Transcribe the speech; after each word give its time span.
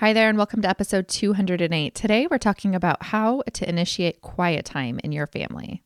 Hi 0.00 0.12
there, 0.12 0.28
and 0.28 0.38
welcome 0.38 0.62
to 0.62 0.68
episode 0.68 1.08
208. 1.08 1.92
Today, 1.92 2.28
we're 2.30 2.38
talking 2.38 2.76
about 2.76 3.02
how 3.02 3.42
to 3.54 3.68
initiate 3.68 4.20
quiet 4.20 4.64
time 4.64 5.00
in 5.02 5.10
your 5.10 5.26
family. 5.26 5.82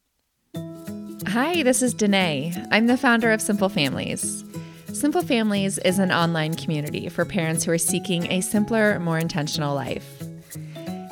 Hi, 1.29 1.63
this 1.63 1.81
is 1.81 1.95
Denaye. 1.95 2.69
I'm 2.71 2.89
the 2.89 2.99
founder 2.99 3.33
of 3.33 3.41
Simple 3.41 3.71
Families. 3.71 4.45
Simple 4.93 5.23
Families 5.23 5.79
is 5.79 5.99
an 5.99 6.13
online 6.13 6.57
community 6.57 7.09
for 7.09 7.25
parents 7.25 7.65
who 7.65 7.73
are 7.73 7.79
seeking 7.79 8.31
a 8.31 8.43
simpler, 8.43 9.01
more 9.01 9.17
intentional 9.17 9.75
life. 9.75 10.07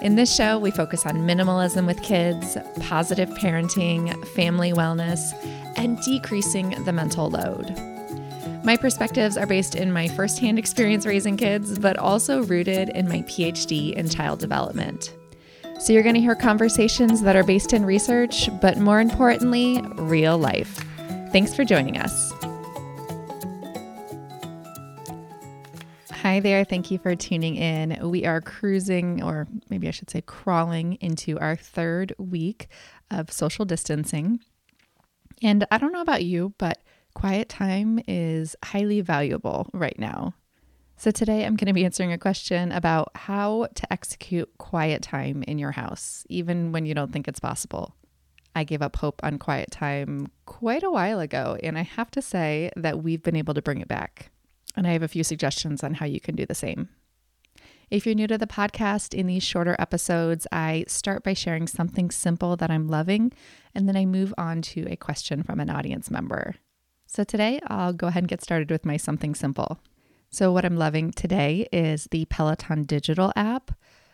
In 0.03 0.17
this 0.17 0.37
show, 0.37 0.59
we 0.59 0.71
focus 0.71 1.07
on 1.07 1.27
minimalism 1.27 1.87
with 1.87 2.03
kids, 2.03 2.59
positive 2.81 3.31
parenting, 3.31 4.13
family 4.35 4.75
wellness, 4.75 5.33
and 5.79 5.99
decreasing 6.03 6.85
the 6.85 6.93
mental 6.93 7.31
load. 7.31 7.90
My 8.63 8.77
perspectives 8.77 9.39
are 9.39 9.47
based 9.47 9.75
in 9.75 9.91
my 9.91 10.07
firsthand 10.09 10.59
experience 10.59 11.07
raising 11.07 11.39
kids, 11.39 11.79
but 11.79 11.97
also 11.97 12.45
rooted 12.45 12.91
in 12.91 13.09
my 13.09 13.23
PhD 13.23 13.95
in 13.95 14.09
child 14.09 14.39
development. 14.39 15.17
So 15.79 15.95
you're 15.95 16.03
going 16.03 16.15
to 16.15 16.21
hear 16.21 16.35
conversations 16.35 17.23
that 17.23 17.37
are 17.37 17.43
based 17.43 17.73
in 17.73 17.87
research, 17.87 18.51
but 18.61 18.77
more 18.77 19.01
importantly, 19.01 19.81
real 19.95 20.37
life. 20.37 20.85
Thanks 21.33 21.55
for 21.55 21.65
joining 21.65 21.97
us. 21.97 22.33
Hi 26.13 26.41
there. 26.41 26.63
Thank 26.65 26.91
you 26.91 26.99
for 26.99 27.17
tuning 27.17 27.57
in. 27.57 28.11
We 28.11 28.27
are 28.27 28.43
cruising, 28.43 29.23
or 29.23 29.49
maybe 29.71 29.89
I 29.89 29.91
should 29.91 30.11
say 30.11 30.21
crawling, 30.21 30.99
into 31.01 31.39
our 31.39 31.57
third 31.57 32.15
week 32.19 32.69
of 33.11 33.33
social 33.33 33.65
distancing. 33.65 34.41
And 35.43 35.67
I 35.71 35.79
don't 35.79 35.93
know 35.93 36.03
about 36.03 36.25
you, 36.25 36.53
but 36.59 36.79
quiet 37.15 37.49
time 37.49 38.01
is 38.07 38.57
highly 38.65 39.01
valuable 39.01 39.69
right 39.73 39.99
now. 39.99 40.35
So, 40.97 41.11
today 41.11 41.47
I'm 41.47 41.57
going 41.57 41.67
to 41.67 41.73
be 41.73 41.85
answering 41.85 42.13
a 42.13 42.19
question 42.19 42.73
about 42.73 43.11
how 43.15 43.69
to 43.75 43.93
execute 43.93 44.51
quiet 44.59 45.03
time 45.03 45.43
in 45.45 45.59
your 45.59 45.71
house, 45.73 46.27
even 46.29 46.73
when 46.73 46.85
you 46.85 46.95
don't 46.95 47.11
think 47.11 47.27
it's 47.27 47.41
possible. 47.41 47.95
I 48.55 48.65
gave 48.65 48.83
up 48.83 48.97
hope 48.97 49.21
on 49.23 49.39
quiet 49.39 49.71
time 49.71 50.31
quite 50.45 50.83
a 50.83 50.91
while 50.91 51.21
ago, 51.21 51.57
and 51.63 51.79
I 51.79 51.83
have 51.83 52.11
to 52.13 52.23
say 52.23 52.71
that 52.77 53.03
we've 53.03 53.23
been 53.23 53.37
able 53.37 53.55
to 53.55 53.63
bring 53.63 53.81
it 53.81 53.89
back. 53.89 54.31
And 54.77 54.87
I 54.87 54.93
have 54.93 55.03
a 55.03 55.09
few 55.09 55.25
suggestions 55.25 55.83
on 55.83 55.95
how 55.95 56.07
you 56.07 56.21
can 56.21 56.37
do 56.37 56.45
the 56.45 56.55
same. 56.55 56.89
If 57.91 58.07
you're 58.07 58.15
new 58.15 58.29
to 58.29 58.39
the 58.39 58.47
podcast, 58.47 59.15
in 59.15 59.27
these 59.27 59.43
shorter 59.43 59.75
episodes, 59.79 60.47
I 60.53 60.85
start 60.87 61.25
by 61.25 61.35
sharing 61.35 61.67
something 61.67 62.11
simple 62.11 62.57
that 62.57 62.71
I'm 62.71 62.87
loving, 62.87 63.33
and 63.75 63.89
then 63.89 63.97
I 63.97 64.05
move 64.05 64.33
on 64.39 64.63
to 64.63 64.87
a 64.89 64.97
question 64.97 65.43
from 65.43 65.59
an 65.59 65.71
audience 65.71 66.11
member. 66.11 66.57
So 67.13 67.25
today 67.25 67.59
I'll 67.67 67.93
go 67.93 68.07
ahead 68.07 68.23
and 68.23 68.29
get 68.29 68.41
started 68.41 68.71
with 68.71 68.87
my 68.87 68.97
something 68.97 69.35
simple. 69.35 69.81
So, 70.31 70.53
what 70.53 70.65
I'm 70.65 70.77
loving 70.77 71.11
today 71.11 71.67
is 71.73 72.07
the 72.13 72.25
Peloton 72.27 72.85
digital 72.85 73.33
app. 73.35 73.73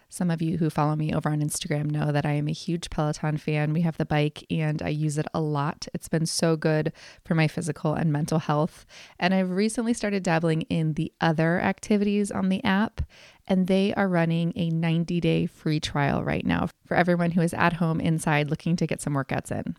Some 0.08 0.30
of 0.30 0.40
you 0.40 0.56
who 0.56 0.70
follow 0.70 0.96
me 0.96 1.12
over 1.12 1.28
on 1.28 1.42
Instagram 1.42 1.90
know 1.90 2.10
that 2.10 2.24
I 2.24 2.32
am 2.32 2.48
a 2.48 2.52
huge 2.52 2.88
Peloton 2.88 3.36
fan. 3.36 3.74
We 3.74 3.82
have 3.82 3.98
the 3.98 4.06
bike 4.06 4.46
and 4.50 4.80
I 4.80 4.88
use 4.88 5.18
it 5.18 5.26
a 5.34 5.42
lot. 5.42 5.86
It's 5.92 6.08
been 6.08 6.24
so 6.24 6.56
good 6.56 6.90
for 7.22 7.34
my 7.34 7.48
physical 7.48 7.92
and 7.92 8.10
mental 8.10 8.38
health. 8.38 8.86
And 9.18 9.34
I've 9.34 9.50
recently 9.50 9.92
started 9.92 10.22
dabbling 10.22 10.62
in 10.62 10.94
the 10.94 11.12
other 11.20 11.60
activities 11.60 12.30
on 12.30 12.48
the 12.48 12.64
app, 12.64 13.02
and 13.46 13.66
they 13.66 13.92
are 13.92 14.08
running 14.08 14.54
a 14.56 14.70
90 14.70 15.20
day 15.20 15.44
free 15.44 15.80
trial 15.80 16.24
right 16.24 16.46
now 16.46 16.68
for 16.86 16.96
everyone 16.96 17.32
who 17.32 17.42
is 17.42 17.52
at 17.52 17.74
home 17.74 18.00
inside 18.00 18.48
looking 18.48 18.74
to 18.76 18.86
get 18.86 19.02
some 19.02 19.12
workouts 19.12 19.52
in. 19.52 19.76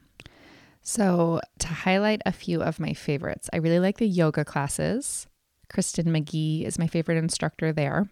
So, 0.89 1.41
to 1.59 1.67
highlight 1.67 2.21
a 2.25 2.31
few 2.31 2.63
of 2.63 2.79
my 2.79 2.93
favorites, 2.93 3.49
I 3.51 3.57
really 3.57 3.81
like 3.81 3.97
the 3.97 4.07
yoga 4.07 4.45
classes. 4.45 5.27
Kristin 5.69 6.05
McGee 6.05 6.63
is 6.63 6.79
my 6.79 6.87
favorite 6.87 7.17
instructor 7.17 7.73
there. 7.73 8.07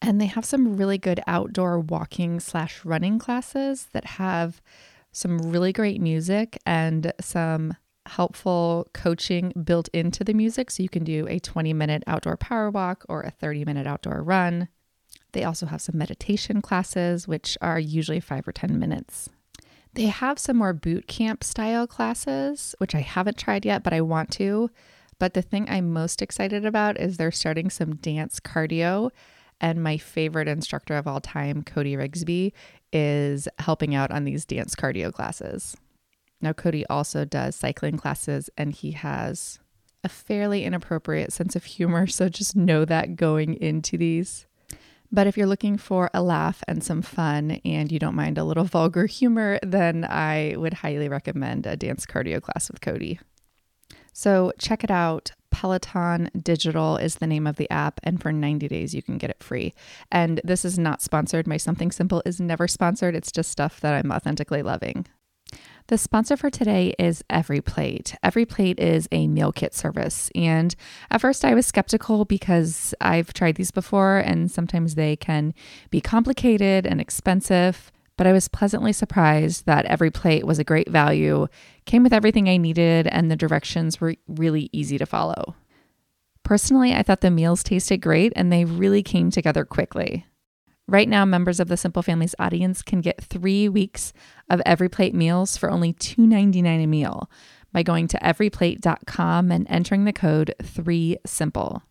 And 0.00 0.20
they 0.20 0.26
have 0.26 0.44
some 0.44 0.76
really 0.76 0.98
good 0.98 1.20
outdoor 1.26 1.80
walking 1.80 2.38
slash 2.38 2.84
running 2.84 3.18
classes 3.18 3.88
that 3.92 4.04
have 4.04 4.62
some 5.10 5.36
really 5.50 5.72
great 5.72 6.00
music 6.00 6.56
and 6.64 7.12
some 7.20 7.76
helpful 8.06 8.86
coaching 8.94 9.52
built 9.64 9.88
into 9.88 10.22
the 10.22 10.32
music. 10.32 10.70
So 10.70 10.84
you 10.84 10.88
can 10.88 11.02
do 11.02 11.26
a 11.26 11.40
20 11.40 11.72
minute 11.72 12.04
outdoor 12.06 12.36
power 12.36 12.70
walk 12.70 13.04
or 13.08 13.22
a 13.22 13.32
30 13.32 13.64
minute 13.64 13.88
outdoor 13.88 14.22
run. 14.22 14.68
They 15.32 15.42
also 15.42 15.66
have 15.66 15.82
some 15.82 15.98
meditation 15.98 16.62
classes, 16.62 17.26
which 17.26 17.58
are 17.60 17.80
usually 17.80 18.20
five 18.20 18.46
or 18.46 18.52
10 18.52 18.78
minutes. 18.78 19.28
They 19.94 20.06
have 20.06 20.38
some 20.38 20.56
more 20.56 20.72
boot 20.72 21.06
camp 21.06 21.44
style 21.44 21.86
classes, 21.86 22.74
which 22.78 22.94
I 22.94 23.00
haven't 23.00 23.38
tried 23.38 23.66
yet, 23.66 23.82
but 23.82 23.92
I 23.92 24.00
want 24.00 24.30
to. 24.32 24.70
But 25.18 25.34
the 25.34 25.42
thing 25.42 25.68
I'm 25.68 25.92
most 25.92 26.22
excited 26.22 26.64
about 26.64 26.98
is 26.98 27.16
they're 27.16 27.30
starting 27.30 27.70
some 27.70 27.96
dance 27.96 28.40
cardio. 28.40 29.10
And 29.60 29.82
my 29.82 29.98
favorite 29.98 30.48
instructor 30.48 30.96
of 30.96 31.06
all 31.06 31.20
time, 31.20 31.62
Cody 31.62 31.94
Rigsby, 31.94 32.52
is 32.92 33.46
helping 33.58 33.94
out 33.94 34.10
on 34.10 34.24
these 34.24 34.44
dance 34.44 34.74
cardio 34.74 35.12
classes. 35.12 35.76
Now, 36.40 36.52
Cody 36.52 36.84
also 36.86 37.24
does 37.24 37.54
cycling 37.54 37.96
classes 37.96 38.50
and 38.58 38.72
he 38.72 38.92
has 38.92 39.60
a 40.02 40.08
fairly 40.08 40.64
inappropriate 40.64 41.32
sense 41.32 41.54
of 41.54 41.64
humor. 41.64 42.06
So 42.12 42.28
just 42.28 42.56
know 42.56 42.84
that 42.84 43.16
going 43.16 43.54
into 43.54 43.96
these. 43.96 44.46
But 45.14 45.26
if 45.26 45.36
you're 45.36 45.46
looking 45.46 45.76
for 45.76 46.10
a 46.14 46.22
laugh 46.22 46.64
and 46.66 46.82
some 46.82 47.02
fun 47.02 47.60
and 47.66 47.92
you 47.92 47.98
don't 47.98 48.14
mind 48.14 48.38
a 48.38 48.44
little 48.44 48.64
vulgar 48.64 49.04
humor, 49.04 49.58
then 49.62 50.06
I 50.08 50.54
would 50.56 50.72
highly 50.72 51.08
recommend 51.08 51.66
a 51.66 51.76
dance 51.76 52.06
cardio 52.06 52.40
class 52.40 52.70
with 52.70 52.80
Cody. 52.80 53.20
So 54.14 54.52
check 54.58 54.82
it 54.82 54.90
out. 54.90 55.32
Peloton 55.50 56.30
Digital 56.40 56.96
is 56.96 57.16
the 57.16 57.26
name 57.26 57.46
of 57.46 57.56
the 57.56 57.70
app, 57.70 58.00
and 58.02 58.20
for 58.22 58.32
90 58.32 58.68
days 58.68 58.94
you 58.94 59.02
can 59.02 59.18
get 59.18 59.28
it 59.28 59.42
free. 59.42 59.74
And 60.10 60.40
this 60.44 60.64
is 60.64 60.78
not 60.78 61.02
sponsored. 61.02 61.46
My 61.46 61.58
Something 61.58 61.92
Simple 61.92 62.22
is 62.24 62.40
never 62.40 62.66
sponsored. 62.66 63.14
It's 63.14 63.30
just 63.30 63.50
stuff 63.50 63.80
that 63.80 63.92
I'm 63.92 64.10
authentically 64.10 64.62
loving. 64.62 65.06
The 65.92 65.98
sponsor 65.98 66.38
for 66.38 66.48
today 66.48 66.94
is 66.98 67.22
Every 67.28 67.60
Plate. 67.60 68.16
Every 68.22 68.46
Plate 68.46 68.80
is 68.80 69.10
a 69.12 69.26
meal 69.26 69.52
kit 69.52 69.74
service. 69.74 70.30
And 70.34 70.74
at 71.10 71.20
first 71.20 71.44
I 71.44 71.52
was 71.52 71.66
skeptical 71.66 72.24
because 72.24 72.94
I've 72.98 73.34
tried 73.34 73.56
these 73.56 73.70
before 73.70 74.16
and 74.16 74.50
sometimes 74.50 74.94
they 74.94 75.16
can 75.16 75.52
be 75.90 76.00
complicated 76.00 76.86
and 76.86 76.98
expensive. 76.98 77.92
But 78.16 78.26
I 78.26 78.32
was 78.32 78.48
pleasantly 78.48 78.94
surprised 78.94 79.66
that 79.66 79.84
Every 79.84 80.10
Plate 80.10 80.46
was 80.46 80.58
a 80.58 80.64
great 80.64 80.88
value, 80.88 81.46
came 81.84 82.02
with 82.02 82.14
everything 82.14 82.48
I 82.48 82.56
needed, 82.56 83.06
and 83.08 83.30
the 83.30 83.36
directions 83.36 84.00
were 84.00 84.14
really 84.26 84.70
easy 84.72 84.96
to 84.96 85.04
follow. 85.04 85.56
Personally, 86.42 86.94
I 86.94 87.02
thought 87.02 87.20
the 87.20 87.30
meals 87.30 87.62
tasted 87.62 87.98
great 87.98 88.32
and 88.34 88.50
they 88.50 88.64
really 88.64 89.02
came 89.02 89.30
together 89.30 89.66
quickly. 89.66 90.24
Right 90.88 91.08
now, 91.08 91.24
members 91.24 91.60
of 91.60 91.68
the 91.68 91.76
Simple 91.76 92.02
Families 92.02 92.34
audience 92.38 92.82
can 92.82 93.00
get 93.00 93.22
three 93.22 93.68
weeks 93.68 94.12
of 94.50 94.60
Every 94.66 94.88
Plate 94.88 95.14
meals 95.14 95.56
for 95.56 95.70
only 95.70 95.92
$2.99 95.92 96.84
a 96.84 96.86
meal 96.86 97.30
by 97.72 97.82
going 97.82 98.08
to 98.08 98.18
everyplate.com 98.18 99.50
and 99.50 99.66
entering 99.70 100.04
the 100.04 100.12
code 100.12 100.54
3SIMPLE. 100.62 101.82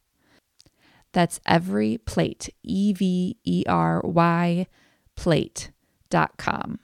That's 1.13 1.39
every 1.45 1.97
plate, 1.97 2.49
E 2.63 2.93
V 2.93 3.37
E 3.43 3.63
R 3.67 4.01
Y 4.03 4.67
plate.com. 5.15 6.79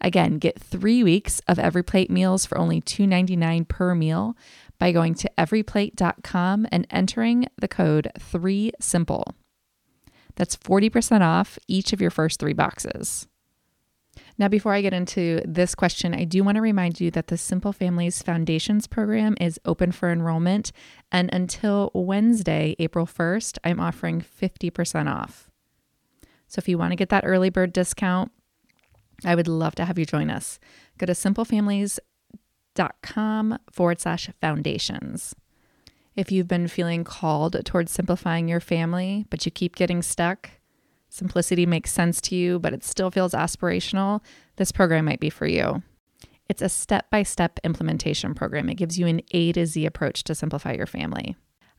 Again, 0.00 0.38
get 0.38 0.58
three 0.58 1.02
weeks 1.02 1.40
of 1.48 1.58
Every 1.58 1.82
Plate 1.82 2.10
meals 2.10 2.44
for 2.44 2.58
only 2.58 2.82
$2.99 2.82 3.66
per 3.68 3.94
meal 3.94 4.36
by 4.78 4.92
going 4.92 5.14
to 5.14 5.30
everyplate.com 5.38 6.66
and 6.70 6.86
entering 6.90 7.46
the 7.56 7.68
code 7.68 8.10
3SIMPLE. 8.18 9.34
That's 10.36 10.56
40% 10.56 11.20
off 11.20 11.58
each 11.68 11.92
of 11.92 12.00
your 12.00 12.10
first 12.10 12.40
three 12.40 12.52
boxes. 12.52 13.28
Now, 14.36 14.48
before 14.48 14.74
I 14.74 14.80
get 14.80 14.92
into 14.92 15.40
this 15.44 15.76
question, 15.76 16.14
I 16.14 16.24
do 16.24 16.42
want 16.42 16.56
to 16.56 16.60
remind 16.60 17.00
you 17.00 17.12
that 17.12 17.28
the 17.28 17.36
Simple 17.36 17.72
Families 17.72 18.20
Foundations 18.22 18.88
program 18.88 19.36
is 19.40 19.60
open 19.64 19.92
for 19.92 20.10
enrollment. 20.10 20.72
And 21.12 21.32
until 21.32 21.92
Wednesday, 21.94 22.74
April 22.78 23.06
1st, 23.06 23.58
I'm 23.62 23.78
offering 23.78 24.20
50% 24.20 25.08
off. 25.12 25.50
So 26.48 26.58
if 26.58 26.68
you 26.68 26.76
want 26.78 26.90
to 26.92 26.96
get 26.96 27.10
that 27.10 27.24
early 27.24 27.50
bird 27.50 27.72
discount, 27.72 28.32
I 29.24 29.36
would 29.36 29.48
love 29.48 29.74
to 29.76 29.84
have 29.84 29.98
you 29.98 30.04
join 30.04 30.30
us. 30.30 30.58
Go 30.98 31.06
to 31.06 31.12
simplefamilies.com 31.12 33.58
forward 33.72 34.00
slash 34.00 34.28
foundations. 34.40 35.36
If 36.16 36.30
you've 36.30 36.48
been 36.48 36.68
feeling 36.68 37.02
called 37.02 37.64
towards 37.64 37.90
simplifying 37.90 38.48
your 38.48 38.60
family, 38.60 39.26
but 39.30 39.44
you 39.44 39.50
keep 39.50 39.74
getting 39.74 40.00
stuck, 40.00 40.50
simplicity 41.08 41.66
makes 41.66 41.92
sense 41.92 42.20
to 42.22 42.36
you, 42.36 42.58
but 42.60 42.72
it 42.72 42.84
still 42.84 43.10
feels 43.10 43.32
aspirational, 43.32 44.20
this 44.56 44.70
program 44.70 45.06
might 45.06 45.20
be 45.20 45.30
for 45.30 45.46
you. 45.46 45.82
It's 46.48 46.62
a 46.62 46.68
step 46.68 47.10
by 47.10 47.24
step 47.24 47.58
implementation 47.64 48.34
program. 48.34 48.68
It 48.68 48.74
gives 48.74 48.98
you 48.98 49.06
an 49.06 49.22
A 49.32 49.52
to 49.52 49.66
Z 49.66 49.86
approach 49.86 50.22
to 50.24 50.34
simplify 50.34 50.72
your 50.74 50.86
family. 50.86 51.36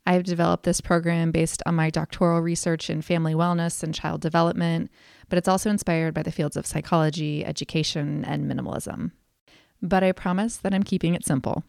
I've 0.08 0.24
developed 0.24 0.66
this 0.66 0.82
program 0.82 1.32
based 1.32 1.64
on 1.66 1.76
my 1.76 1.90
doctoral 1.90 2.42
research 2.42 2.90
in 2.90 3.02
family 3.02 3.34
wellness 3.34 3.84
and 3.84 3.94
child 3.94 4.22
development, 4.22 4.92
but 5.30 5.38
it's 5.38 5.48
also 5.48 5.70
inspired 5.70 6.14
by 6.14 6.24
the 6.24 6.32
fields 6.32 6.58
of 6.58 6.66
psychology, 6.66 7.46
education, 7.46 8.24
and 8.26 8.52
minimalism. 8.52 9.12
But 9.82 10.04
I 10.04 10.12
promise 10.12 10.58
that 10.58 10.74
I'm 10.74 10.84
keeping 10.84 11.16
it 11.16 11.26
simple. 11.26 11.64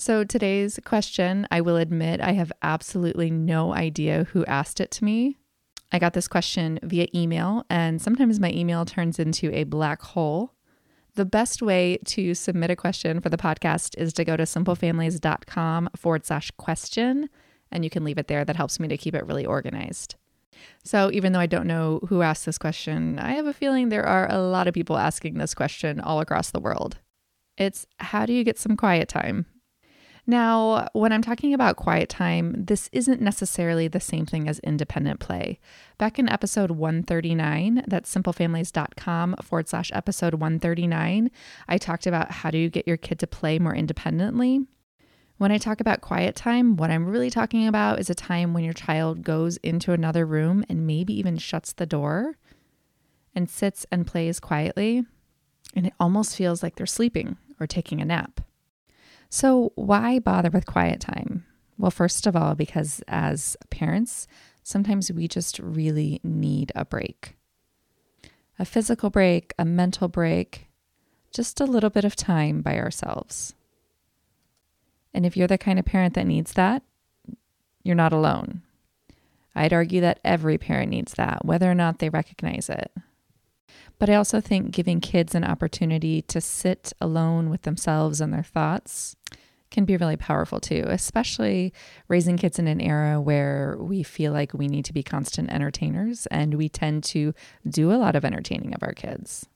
So, 0.00 0.24
today's 0.24 0.80
question, 0.82 1.46
I 1.50 1.60
will 1.60 1.76
admit 1.76 2.22
I 2.22 2.32
have 2.32 2.50
absolutely 2.62 3.30
no 3.30 3.74
idea 3.74 4.24
who 4.32 4.46
asked 4.46 4.80
it 4.80 4.90
to 4.92 5.04
me. 5.04 5.36
I 5.92 5.98
got 5.98 6.14
this 6.14 6.26
question 6.26 6.78
via 6.82 7.06
email, 7.14 7.66
and 7.68 8.00
sometimes 8.00 8.40
my 8.40 8.50
email 8.50 8.86
turns 8.86 9.18
into 9.18 9.54
a 9.54 9.64
black 9.64 10.00
hole. 10.00 10.54
The 11.16 11.26
best 11.26 11.60
way 11.60 11.98
to 12.06 12.32
submit 12.32 12.70
a 12.70 12.76
question 12.76 13.20
for 13.20 13.28
the 13.28 13.36
podcast 13.36 13.94
is 13.98 14.14
to 14.14 14.24
go 14.24 14.38
to 14.38 14.44
simplefamilies.com 14.44 15.90
forward 15.96 16.24
slash 16.24 16.50
question, 16.52 17.28
and 17.70 17.84
you 17.84 17.90
can 17.90 18.02
leave 18.02 18.16
it 18.16 18.26
there. 18.26 18.42
That 18.42 18.56
helps 18.56 18.80
me 18.80 18.88
to 18.88 18.96
keep 18.96 19.14
it 19.14 19.26
really 19.26 19.44
organized. 19.44 20.14
So, 20.82 21.10
even 21.12 21.34
though 21.34 21.40
I 21.40 21.46
don't 21.46 21.66
know 21.66 22.00
who 22.08 22.22
asked 22.22 22.46
this 22.46 22.56
question, 22.56 23.18
I 23.18 23.32
have 23.32 23.44
a 23.44 23.52
feeling 23.52 23.90
there 23.90 24.06
are 24.06 24.32
a 24.32 24.38
lot 24.38 24.66
of 24.66 24.72
people 24.72 24.96
asking 24.96 25.34
this 25.34 25.52
question 25.52 26.00
all 26.00 26.20
across 26.20 26.52
the 26.52 26.58
world. 26.58 26.96
It's 27.58 27.86
how 27.98 28.24
do 28.24 28.32
you 28.32 28.44
get 28.44 28.58
some 28.58 28.78
quiet 28.78 29.06
time? 29.06 29.44
Now, 30.26 30.88
when 30.92 31.12
I'm 31.12 31.22
talking 31.22 31.54
about 31.54 31.76
quiet 31.76 32.08
time, 32.08 32.54
this 32.56 32.88
isn't 32.92 33.20
necessarily 33.20 33.88
the 33.88 34.00
same 34.00 34.26
thing 34.26 34.48
as 34.48 34.58
independent 34.60 35.20
play. 35.20 35.58
Back 35.98 36.18
in 36.18 36.28
episode 36.28 36.70
139, 36.70 37.84
that's 37.86 38.14
simplefamilies.com 38.14 39.36
forward 39.42 39.68
slash 39.68 39.90
episode 39.94 40.34
139, 40.34 41.30
I 41.68 41.78
talked 41.78 42.06
about 42.06 42.30
how 42.30 42.50
do 42.50 42.58
you 42.58 42.70
get 42.70 42.86
your 42.86 42.96
kid 42.96 43.18
to 43.20 43.26
play 43.26 43.58
more 43.58 43.74
independently. 43.74 44.60
When 45.38 45.52
I 45.52 45.56
talk 45.56 45.80
about 45.80 46.02
quiet 46.02 46.36
time, 46.36 46.76
what 46.76 46.90
I'm 46.90 47.06
really 47.06 47.30
talking 47.30 47.66
about 47.66 47.98
is 47.98 48.10
a 48.10 48.14
time 48.14 48.52
when 48.52 48.62
your 48.62 48.74
child 48.74 49.22
goes 49.22 49.56
into 49.58 49.92
another 49.92 50.26
room 50.26 50.66
and 50.68 50.86
maybe 50.86 51.18
even 51.18 51.38
shuts 51.38 51.72
the 51.72 51.86
door 51.86 52.36
and 53.34 53.48
sits 53.48 53.86
and 53.90 54.06
plays 54.06 54.38
quietly. 54.38 55.04
And 55.74 55.86
it 55.86 55.94
almost 55.98 56.36
feels 56.36 56.62
like 56.62 56.76
they're 56.76 56.84
sleeping 56.84 57.38
or 57.58 57.66
taking 57.66 58.02
a 58.02 58.04
nap. 58.04 58.42
So, 59.30 59.72
why 59.76 60.18
bother 60.18 60.50
with 60.50 60.66
quiet 60.66 61.00
time? 61.00 61.46
Well, 61.78 61.90
first 61.90 62.26
of 62.26 62.36
all, 62.36 62.54
because 62.54 63.00
as 63.08 63.56
parents, 63.70 64.26
sometimes 64.62 65.10
we 65.10 65.28
just 65.28 65.58
really 65.60 66.20
need 66.22 66.72
a 66.74 66.84
break 66.84 67.36
a 68.58 68.64
physical 68.66 69.08
break, 69.08 69.54
a 69.58 69.64
mental 69.64 70.06
break, 70.06 70.68
just 71.32 71.62
a 71.62 71.64
little 71.64 71.88
bit 71.88 72.04
of 72.04 72.14
time 72.14 72.60
by 72.60 72.76
ourselves. 72.76 73.54
And 75.14 75.24
if 75.24 75.34
you're 75.34 75.48
the 75.48 75.56
kind 75.56 75.78
of 75.78 75.86
parent 75.86 76.12
that 76.12 76.26
needs 76.26 76.52
that, 76.52 76.82
you're 77.82 77.96
not 77.96 78.12
alone. 78.12 78.60
I'd 79.54 79.72
argue 79.72 80.02
that 80.02 80.20
every 80.22 80.58
parent 80.58 80.90
needs 80.90 81.14
that, 81.14 81.42
whether 81.42 81.70
or 81.70 81.74
not 81.74 82.00
they 82.00 82.10
recognize 82.10 82.68
it. 82.68 82.92
But 84.00 84.08
I 84.08 84.14
also 84.14 84.40
think 84.40 84.70
giving 84.70 85.00
kids 85.00 85.34
an 85.34 85.44
opportunity 85.44 86.22
to 86.22 86.40
sit 86.40 86.92
alone 87.02 87.50
with 87.50 87.62
themselves 87.62 88.20
and 88.20 88.32
their 88.32 88.42
thoughts 88.42 89.14
can 89.70 89.84
be 89.84 89.98
really 89.98 90.16
powerful 90.16 90.58
too, 90.58 90.84
especially 90.88 91.72
raising 92.08 92.38
kids 92.38 92.58
in 92.58 92.66
an 92.66 92.80
era 92.80 93.20
where 93.20 93.76
we 93.78 94.02
feel 94.02 94.32
like 94.32 94.54
we 94.54 94.68
need 94.68 94.86
to 94.86 94.94
be 94.94 95.02
constant 95.02 95.50
entertainers 95.50 96.26
and 96.26 96.54
we 96.54 96.68
tend 96.68 97.04
to 97.04 97.34
do 97.68 97.92
a 97.92 98.00
lot 98.00 98.16
of 98.16 98.24
entertaining 98.24 98.74
of 98.74 98.82
our 98.82 98.94
kids. 98.94 99.46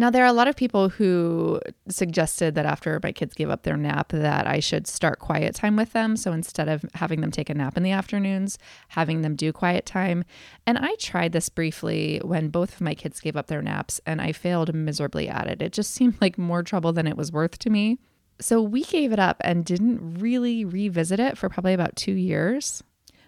Now, 0.00 0.10
there 0.10 0.22
are 0.22 0.28
a 0.28 0.32
lot 0.32 0.46
of 0.46 0.54
people 0.54 0.90
who 0.90 1.60
suggested 1.88 2.54
that 2.54 2.64
after 2.64 3.00
my 3.02 3.10
kids 3.10 3.34
gave 3.34 3.50
up 3.50 3.64
their 3.64 3.76
nap, 3.76 4.10
that 4.10 4.46
I 4.46 4.60
should 4.60 4.86
start 4.86 5.18
quiet 5.18 5.56
time 5.56 5.74
with 5.74 5.92
them. 5.92 6.16
So 6.16 6.30
instead 6.30 6.68
of 6.68 6.84
having 6.94 7.20
them 7.20 7.32
take 7.32 7.50
a 7.50 7.54
nap 7.54 7.76
in 7.76 7.82
the 7.82 7.90
afternoons, 7.90 8.58
having 8.90 9.22
them 9.22 9.34
do 9.34 9.52
quiet 9.52 9.86
time. 9.86 10.22
And 10.68 10.78
I 10.78 10.94
tried 11.00 11.32
this 11.32 11.48
briefly 11.48 12.20
when 12.22 12.48
both 12.48 12.74
of 12.74 12.80
my 12.80 12.94
kids 12.94 13.18
gave 13.18 13.36
up 13.36 13.48
their 13.48 13.60
naps, 13.60 14.00
and 14.06 14.20
I 14.20 14.30
failed 14.30 14.72
miserably 14.72 15.28
at 15.28 15.48
it. 15.48 15.60
It 15.60 15.72
just 15.72 15.90
seemed 15.94 16.20
like 16.20 16.38
more 16.38 16.62
trouble 16.62 16.92
than 16.92 17.08
it 17.08 17.16
was 17.16 17.32
worth 17.32 17.58
to 17.58 17.70
me. 17.70 17.98
So 18.40 18.62
we 18.62 18.84
gave 18.84 19.12
it 19.12 19.18
up 19.18 19.38
and 19.40 19.64
didn't 19.64 20.20
really 20.20 20.64
revisit 20.64 21.18
it 21.18 21.36
for 21.36 21.48
probably 21.48 21.74
about 21.74 21.96
two 21.96 22.12
years. 22.12 22.84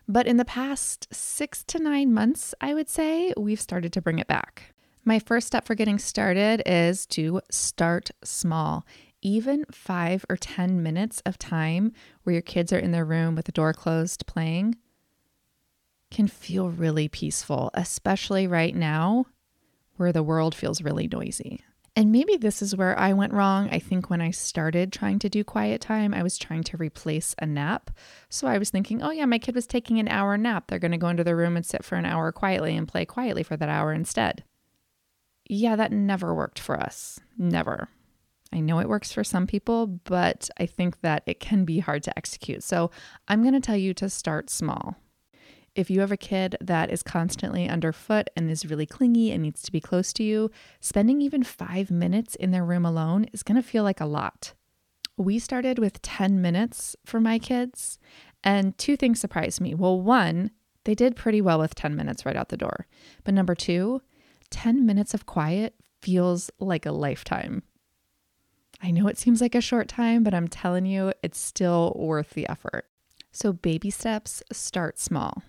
But 0.06 0.28
in 0.28 0.36
the 0.36 0.44
past 0.44 1.08
six 1.12 1.64
to 1.64 1.80
nine 1.80 2.14
months, 2.14 2.54
I 2.60 2.74
would 2.74 2.88
say, 2.88 3.34
we've 3.36 3.60
started 3.60 3.92
to 3.94 4.00
bring 4.00 4.20
it 4.20 4.28
back. 4.28 4.72
My 5.04 5.18
first 5.18 5.46
step 5.46 5.64
for 5.64 5.74
getting 5.74 5.98
started 5.98 6.62
is 6.66 7.06
to 7.06 7.40
start 7.50 8.10
small. 8.22 8.86
Even 9.22 9.64
five 9.70 10.24
or 10.28 10.36
10 10.36 10.82
minutes 10.82 11.22
of 11.26 11.38
time 11.38 11.92
where 12.22 12.32
your 12.34 12.42
kids 12.42 12.72
are 12.72 12.78
in 12.78 12.92
their 12.92 13.04
room 13.04 13.34
with 13.34 13.46
the 13.46 13.52
door 13.52 13.72
closed 13.72 14.26
playing 14.26 14.76
can 16.10 16.26
feel 16.26 16.70
really 16.70 17.08
peaceful, 17.08 17.70
especially 17.74 18.46
right 18.46 18.74
now 18.74 19.26
where 19.96 20.12
the 20.12 20.22
world 20.22 20.54
feels 20.54 20.82
really 20.82 21.06
noisy. 21.06 21.62
And 21.96 22.12
maybe 22.12 22.36
this 22.36 22.62
is 22.62 22.76
where 22.76 22.98
I 22.98 23.12
went 23.12 23.32
wrong. 23.32 23.68
I 23.70 23.78
think 23.78 24.08
when 24.08 24.20
I 24.20 24.30
started 24.30 24.92
trying 24.92 25.18
to 25.20 25.28
do 25.28 25.44
quiet 25.44 25.80
time, 25.80 26.14
I 26.14 26.22
was 26.22 26.38
trying 26.38 26.62
to 26.64 26.76
replace 26.76 27.34
a 27.38 27.46
nap. 27.46 27.90
So 28.28 28.46
I 28.46 28.58
was 28.58 28.70
thinking, 28.70 29.02
oh, 29.02 29.10
yeah, 29.10 29.26
my 29.26 29.38
kid 29.38 29.54
was 29.54 29.66
taking 29.66 29.98
an 29.98 30.08
hour 30.08 30.38
nap. 30.38 30.68
They're 30.68 30.78
going 30.78 30.92
to 30.92 30.98
go 30.98 31.08
into 31.08 31.24
their 31.24 31.36
room 31.36 31.56
and 31.56 31.66
sit 31.66 31.84
for 31.84 31.96
an 31.96 32.06
hour 32.06 32.32
quietly 32.32 32.76
and 32.76 32.86
play 32.86 33.04
quietly 33.04 33.42
for 33.42 33.56
that 33.56 33.68
hour 33.68 33.92
instead. 33.92 34.44
Yeah, 35.52 35.74
that 35.74 35.90
never 35.90 36.32
worked 36.32 36.60
for 36.60 36.78
us. 36.78 37.18
Never. 37.36 37.88
I 38.52 38.60
know 38.60 38.78
it 38.78 38.88
works 38.88 39.10
for 39.10 39.24
some 39.24 39.48
people, 39.48 39.88
but 39.88 40.48
I 40.60 40.66
think 40.66 41.00
that 41.00 41.24
it 41.26 41.40
can 41.40 41.64
be 41.64 41.80
hard 41.80 42.04
to 42.04 42.16
execute. 42.16 42.62
So 42.62 42.92
I'm 43.26 43.42
going 43.42 43.54
to 43.54 43.60
tell 43.60 43.76
you 43.76 43.92
to 43.94 44.08
start 44.08 44.48
small. 44.48 44.94
If 45.74 45.90
you 45.90 46.02
have 46.02 46.12
a 46.12 46.16
kid 46.16 46.54
that 46.60 46.88
is 46.92 47.02
constantly 47.02 47.68
underfoot 47.68 48.30
and 48.36 48.48
is 48.48 48.64
really 48.64 48.86
clingy 48.86 49.32
and 49.32 49.42
needs 49.42 49.60
to 49.62 49.72
be 49.72 49.80
close 49.80 50.12
to 50.14 50.22
you, 50.22 50.52
spending 50.80 51.20
even 51.20 51.42
five 51.42 51.90
minutes 51.90 52.36
in 52.36 52.52
their 52.52 52.64
room 52.64 52.86
alone 52.86 53.26
is 53.32 53.42
going 53.42 53.60
to 53.60 53.68
feel 53.68 53.82
like 53.82 54.00
a 54.00 54.06
lot. 54.06 54.52
We 55.16 55.40
started 55.40 55.80
with 55.80 56.00
10 56.00 56.40
minutes 56.40 56.94
for 57.04 57.18
my 57.18 57.40
kids, 57.40 57.98
and 58.44 58.78
two 58.78 58.96
things 58.96 59.18
surprised 59.18 59.60
me. 59.60 59.74
Well, 59.74 60.00
one, 60.00 60.52
they 60.84 60.94
did 60.94 61.16
pretty 61.16 61.40
well 61.40 61.58
with 61.58 61.74
10 61.74 61.96
minutes 61.96 62.24
right 62.24 62.36
out 62.36 62.50
the 62.50 62.56
door. 62.56 62.86
But 63.24 63.34
number 63.34 63.56
two, 63.56 64.00
10 64.50 64.84
minutes 64.84 65.14
of 65.14 65.26
quiet 65.26 65.74
feels 66.00 66.50
like 66.58 66.86
a 66.86 66.92
lifetime. 66.92 67.62
I 68.82 68.90
know 68.90 69.08
it 69.08 69.18
seems 69.18 69.40
like 69.40 69.54
a 69.54 69.60
short 69.60 69.88
time, 69.88 70.22
but 70.22 70.34
I'm 70.34 70.48
telling 70.48 70.86
you, 70.86 71.12
it's 71.22 71.38
still 71.38 71.94
worth 71.96 72.30
the 72.30 72.48
effort. 72.48 72.86
So, 73.32 73.52
baby 73.52 73.90
steps 73.90 74.42
start 74.50 74.98
small 74.98 75.42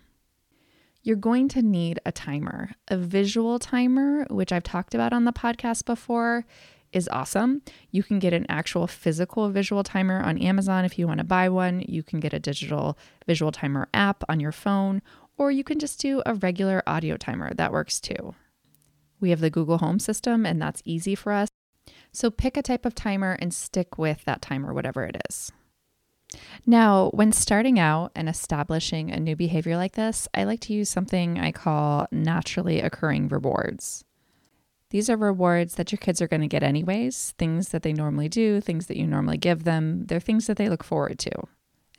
you're 1.04 1.16
going 1.16 1.48
to 1.50 1.62
need 1.62 2.00
a 2.06 2.12
timer. 2.12 2.72
A 2.88 2.98
visual 2.98 3.60
timer, 3.60 4.26
which 4.30 4.52
I've 4.52 4.64
talked 4.64 4.94
about 4.94 5.14
on 5.14 5.26
the 5.26 5.34
podcast 5.34 5.86
before, 5.86 6.46
is 6.92 7.10
awesome. 7.10 7.62
You 7.90 8.04
can 8.04 8.20
get 8.20 8.34
an 8.34 8.46
actual 8.50 8.86
physical 8.86 9.50
visual 9.50 9.84
timer 9.84 10.22
on 10.22 10.38
Amazon 10.38 10.86
if 10.86 11.00
you 11.00 11.08
want 11.08 11.20
to 11.20 11.24
buy 11.24 11.50
one. 11.50 11.84
You 11.88 12.04
can 12.04 12.20
get 12.20 12.34
a 12.34 12.40
digital 12.40 12.98
visual 13.26 13.52
timer 13.52 13.88
app 13.94 14.24
on 14.30 14.40
your 14.40 14.52
phone, 14.52 15.02
or 15.38 15.52
you 15.52 15.64
can 15.64 15.80
just 15.80 16.00
do 16.00 16.22
a 16.26 16.36
regular 16.36 16.84
audio 16.86 17.18
timer. 17.18 17.54
That 17.54 17.72
works 17.72 18.00
too. 18.00 18.36
We 19.22 19.30
have 19.30 19.40
the 19.40 19.50
Google 19.50 19.78
Home 19.78 20.00
system, 20.00 20.46
and 20.46 20.62
that's 20.62 20.82
easy 20.84 21.16
for 21.16 21.32
us. 21.32 21.48
So 22.12 22.30
pick 22.30 22.58
a 22.58 22.62
type 22.62 22.86
of 22.86 22.96
timer 22.96 23.38
and 23.40 23.54
stick 23.54 23.98
with 23.98 24.26
that 24.26 24.42
timer, 24.42 24.74
whatever 24.74 25.06
it 25.06 25.18
is. 25.30 25.52
Now, 26.66 27.10
when 27.14 27.32
starting 27.32 27.80
out 27.80 28.12
and 28.16 28.28
establishing 28.28 29.12
a 29.12 29.20
new 29.20 29.36
behavior 29.36 29.78
like 29.78 29.94
this, 29.94 30.28
I 30.34 30.44
like 30.44 30.62
to 30.62 30.74
use 30.74 30.90
something 30.90 31.40
I 31.40 31.52
call 31.52 32.08
naturally 32.12 32.82
occurring 32.82 33.28
rewards. 33.28 34.04
These 34.90 35.10
are 35.10 35.18
rewards 35.18 35.76
that 35.76 35.92
your 35.92 35.98
kids 35.98 36.22
are 36.22 36.28
going 36.28 36.42
to 36.42 36.48
get 36.48 36.64
anyways, 36.64 37.34
things 37.38 37.70
that 37.70 37.84
they 37.84 37.94
normally 37.94 38.28
do, 38.28 38.60
things 38.60 38.88
that 38.88 38.98
you 38.98 39.08
normally 39.08 39.38
give 39.38 39.64
them. 39.64 40.06
They're 40.08 40.20
things 40.20 40.48
that 40.48 40.58
they 40.58 40.68
look 40.68 40.84
forward 40.84 41.18
to. 41.20 41.32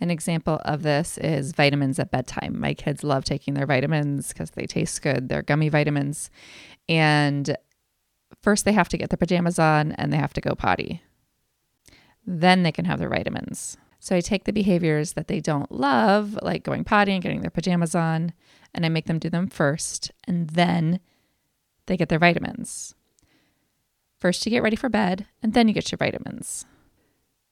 An 0.01 0.11
example 0.11 0.61
of 0.65 0.83
this 0.83 1.17
is 1.19 1.53
vitamins 1.53 1.99
at 1.99 2.11
bedtime. 2.11 2.59
My 2.59 2.75
kids 2.75 3.05
love 3.05 3.25
taking 3.25 3.55
their 3.55 3.67
vitamins 3.67 4.29
because 4.29 4.51
they 4.51 4.67
taste 4.67 5.01
good. 5.01 5.29
They're 5.29 5.43
gummy 5.43 5.69
vitamins. 5.69 6.29
And 6.89 7.57
first, 8.43 8.65
they 8.65 8.73
have 8.73 8.89
to 8.91 8.99
get 8.99 9.11
their 9.11 9.17
pajamas 9.17 9.59
on 9.59 9.93
and 9.93 10.13
they 10.13 10.17
have 10.17 10.33
to 10.35 10.41
go 10.41 10.55
potty. 10.55 11.03
Then 12.27 12.63
they 12.63 12.73
can 12.73 12.85
have 12.85 12.99
their 12.99 13.09
vitamins. 13.09 13.77
So 13.99 14.17
I 14.17 14.21
take 14.21 14.45
the 14.45 14.53
behaviors 14.53 15.13
that 15.13 15.29
they 15.29 15.41
don't 15.41 15.71
love, 15.71 16.37
like 16.43 16.65
going 16.65 16.83
potty 16.83 17.13
and 17.13 17.23
getting 17.23 17.41
their 17.41 17.51
pajamas 17.51 17.95
on, 17.95 18.33
and 18.75 18.85
I 18.85 18.89
make 18.89 19.07
them 19.07 19.21
do 19.21 19.31
them 19.31 19.47
first, 19.47 20.11
and 20.27 20.51
then 20.51 20.99
they 21.87 21.97
get 21.97 22.09
their 22.09 22.19
vitamins. 22.19 22.97
First, 24.19 24.45
you 24.45 24.51
get 24.51 24.63
ready 24.63 24.75
for 24.75 24.89
bed, 24.89 25.27
and 25.41 25.55
then 25.55 25.69
you 25.69 25.75
get 25.75 25.93
your 25.93 25.99
vitamins. 25.99 26.65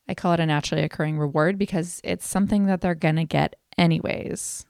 I 0.09 0.15
call 0.15 0.33
it 0.33 0.41
a 0.41 0.47
naturally 0.47 0.83
occurring 0.83 1.19
reward 1.19 1.57
because 1.57 2.01
it's 2.03 2.27
something 2.27 2.67
that 2.67 2.81
they're 2.81 2.97
going 2.97 3.15
to 3.15 3.25
get 3.25 3.55
anyways. 3.79 4.67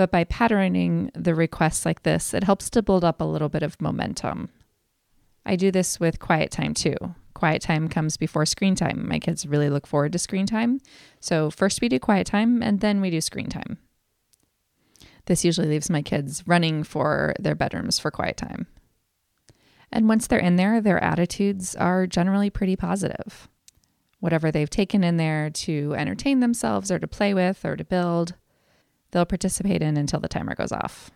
But 0.00 0.10
by 0.10 0.24
patterning 0.24 1.10
the 1.12 1.34
requests 1.34 1.84
like 1.84 2.04
this, 2.04 2.32
it 2.32 2.42
helps 2.42 2.70
to 2.70 2.80
build 2.80 3.04
up 3.04 3.20
a 3.20 3.24
little 3.24 3.50
bit 3.50 3.62
of 3.62 3.78
momentum. 3.82 4.48
I 5.44 5.56
do 5.56 5.70
this 5.70 6.00
with 6.00 6.18
quiet 6.18 6.50
time 6.50 6.72
too. 6.72 6.96
Quiet 7.34 7.60
time 7.60 7.86
comes 7.86 8.16
before 8.16 8.46
screen 8.46 8.74
time. 8.74 9.06
My 9.06 9.18
kids 9.18 9.44
really 9.44 9.68
look 9.68 9.86
forward 9.86 10.12
to 10.12 10.18
screen 10.18 10.46
time. 10.46 10.80
So, 11.20 11.50
first 11.50 11.82
we 11.82 11.90
do 11.90 11.98
quiet 11.98 12.26
time 12.26 12.62
and 12.62 12.80
then 12.80 13.02
we 13.02 13.10
do 13.10 13.20
screen 13.20 13.50
time. 13.50 13.76
This 15.26 15.44
usually 15.44 15.68
leaves 15.68 15.90
my 15.90 16.00
kids 16.00 16.44
running 16.46 16.82
for 16.82 17.34
their 17.38 17.54
bedrooms 17.54 17.98
for 17.98 18.10
quiet 18.10 18.38
time. 18.38 18.68
And 19.92 20.08
once 20.08 20.26
they're 20.26 20.38
in 20.38 20.56
there, 20.56 20.80
their 20.80 21.04
attitudes 21.04 21.76
are 21.76 22.06
generally 22.06 22.48
pretty 22.48 22.74
positive. 22.74 23.50
Whatever 24.18 24.50
they've 24.50 24.70
taken 24.70 25.04
in 25.04 25.18
there 25.18 25.50
to 25.50 25.94
entertain 25.94 26.40
themselves 26.40 26.90
or 26.90 26.98
to 26.98 27.06
play 27.06 27.34
with 27.34 27.66
or 27.66 27.76
to 27.76 27.84
build, 27.84 28.32
they'll 29.10 29.24
participate 29.24 29.82
in 29.82 29.96
until 29.96 30.20
the 30.20 30.28
timer 30.28 30.54
goes 30.54 30.72
off. 30.72 31.10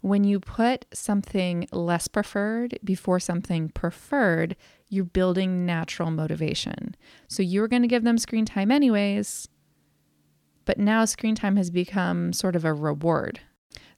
When 0.00 0.24
you 0.24 0.40
put 0.40 0.84
something 0.92 1.66
less 1.72 2.06
preferred 2.06 2.78
before 2.84 3.18
something 3.18 3.70
preferred, 3.70 4.56
you're 4.88 5.04
building 5.04 5.66
natural 5.66 6.10
motivation. 6.10 6.94
So 7.28 7.42
you're 7.42 7.68
going 7.68 7.82
to 7.82 7.88
give 7.88 8.04
them 8.04 8.18
screen 8.18 8.44
time 8.44 8.70
anyways, 8.70 9.48
but 10.64 10.78
now 10.78 11.04
screen 11.04 11.34
time 11.34 11.56
has 11.56 11.70
become 11.70 12.32
sort 12.32 12.56
of 12.56 12.64
a 12.64 12.72
reward. 12.72 13.40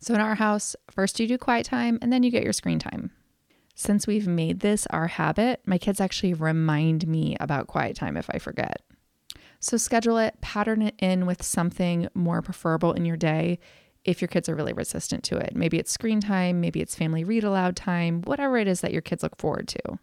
So 0.01 0.15
in 0.15 0.21
our 0.21 0.37
house, 0.37 0.77
first 0.91 1.19
you 1.19 1.27
do 1.27 1.37
quiet 1.37 1.67
time 1.67 1.99
and 2.01 2.13
then 2.13 2.23
you 2.23 2.31
get 2.31 2.45
your 2.45 2.53
screen 2.53 2.79
time. 2.79 3.11
Since 3.75 4.07
we've 4.07 4.27
made 4.27 4.61
this 4.61 4.87
our 4.89 5.07
habit, 5.07 5.61
my 5.67 5.79
kids 5.79 6.01
actually 6.01 6.35
remind 6.35 7.07
me 7.07 7.37
about 7.39 7.69
quiet 7.69 7.97
time 7.97 8.17
if 8.17 8.29
I 8.31 8.39
forget. 8.39 8.83
So 9.61 9.77
schedule 9.77 10.19
it, 10.19 10.41
pattern 10.41 10.83
it 10.83 10.95
in 10.99 11.27
with 11.27 11.43
something 11.43 12.09
more 12.15 12.43
preferable 12.43 12.93
in 12.93 13.05
your 13.05 13.17
day 13.17 13.59
if 14.05 14.21
your 14.21 14.29
kids 14.29 14.49
are 14.49 14.55
really 14.55 14.73
resistant 14.73 15.25
to 15.25 15.37
it. 15.37 15.55
Maybe 15.55 15.79
it's 15.79 15.91
screen 15.91 16.21
time, 16.21 16.61
maybe 16.61 16.81
it's 16.81 16.95
family 16.95 17.25
read 17.25 17.45
aloud 17.45 17.77
time, 17.77 18.23
whatever 18.23 18.57
it 18.57 18.69
is 18.69 18.81
that 18.81 18.93
your 18.93 19.03
kids 19.03 19.23
look 19.23 19.37
forward 19.37 19.69
to. 19.69 19.99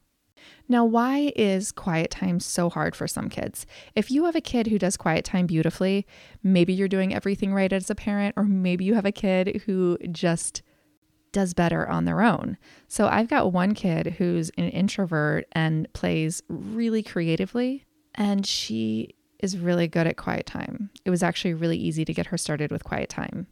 Now, 0.67 0.85
why 0.85 1.31
is 1.35 1.71
quiet 1.71 2.12
time 2.12 2.39
so 2.39 2.69
hard 2.69 2.95
for 2.95 3.07
some 3.07 3.29
kids? 3.29 3.65
If 3.95 4.12
you 4.12 4.25
have 4.25 4.35
a 4.35 4.41
kid 4.41 4.67
who 4.67 4.77
does 4.77 4.97
quiet 4.97 5.25
time 5.25 5.47
beautifully, 5.47 6.05
maybe 6.43 6.74
you're 6.74 6.88
doing 6.88 7.15
everything 7.15 7.53
right 7.53 7.71
as 7.71 7.89
a 7.89 7.95
parent, 7.95 8.35
or 8.38 8.43
maybe 8.43 8.85
you 8.85 8.93
have 8.93 9.05
a 9.05 9.12
kid 9.12 9.63
who 9.65 9.97
just 10.12 10.62
does 11.31 11.53
better 11.53 11.88
on 11.89 12.05
their 12.05 12.21
own. 12.21 12.57
So 12.88 13.07
I've 13.07 13.27
got 13.27 13.53
one 13.53 13.74
kid 13.74 14.15
who's 14.17 14.51
an 14.57 14.69
introvert 14.69 15.45
and 15.51 15.91
plays 15.93 16.43
really 16.47 17.01
creatively, 17.01 17.85
and 18.13 18.45
she 18.45 19.14
is 19.39 19.57
really 19.57 19.87
good 19.87 20.07
at 20.07 20.17
quiet 20.17 20.45
time. 20.45 20.89
It 21.03 21.09
was 21.09 21.23
actually 21.23 21.53
really 21.53 21.77
easy 21.77 22.05
to 22.05 22.13
get 22.13 22.27
her 22.27 22.37
started 22.37 22.71
with 22.71 22.83
quiet 22.83 23.09
time 23.09 23.47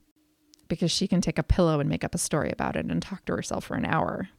because 0.67 0.91
she 0.91 1.07
can 1.07 1.21
take 1.21 1.37
a 1.37 1.43
pillow 1.43 1.79
and 1.79 1.89
make 1.89 2.03
up 2.03 2.15
a 2.15 2.19
story 2.19 2.51
about 2.51 2.75
it 2.75 2.85
and 2.85 3.01
talk 3.01 3.25
to 3.25 3.35
herself 3.35 3.65
for 3.65 3.75
an 3.75 3.85
hour. 3.85 4.29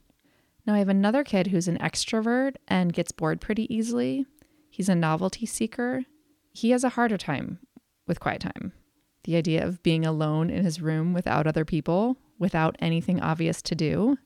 Now, 0.66 0.74
I 0.74 0.78
have 0.78 0.88
another 0.88 1.24
kid 1.24 1.48
who's 1.48 1.68
an 1.68 1.78
extrovert 1.78 2.56
and 2.66 2.92
gets 2.92 3.12
bored 3.12 3.40
pretty 3.40 3.72
easily. 3.74 4.26
He's 4.70 4.88
a 4.88 4.94
novelty 4.94 5.46
seeker. 5.46 6.04
He 6.52 6.70
has 6.70 6.84
a 6.84 6.90
harder 6.90 7.18
time 7.18 7.58
with 8.06 8.20
quiet 8.20 8.40
time. 8.40 8.72
The 9.24 9.36
idea 9.36 9.66
of 9.66 9.82
being 9.82 10.04
alone 10.04 10.50
in 10.50 10.64
his 10.64 10.80
room 10.80 11.12
without 11.12 11.46
other 11.46 11.64
people, 11.64 12.16
without 12.38 12.76
anything 12.78 13.20
obvious 13.20 13.62
to 13.62 13.74
do, 13.74 14.16